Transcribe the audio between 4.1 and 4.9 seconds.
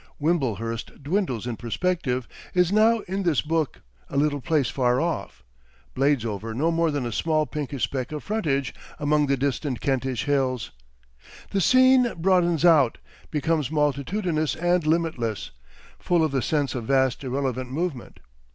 little place